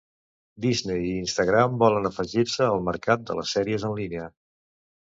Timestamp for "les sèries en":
3.43-3.99